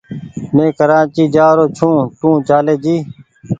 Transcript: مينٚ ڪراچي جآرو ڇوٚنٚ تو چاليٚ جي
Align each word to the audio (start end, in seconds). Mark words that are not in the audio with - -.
مينٚ 0.55 0.75
ڪراچي 0.77 1.23
جآرو 1.35 1.65
ڇوٚنٚ 1.77 2.09
تو 2.19 2.29
چاليٚ 2.47 2.81
جي 2.83 2.95